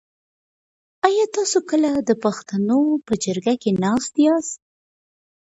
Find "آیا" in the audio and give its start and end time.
1.07-1.25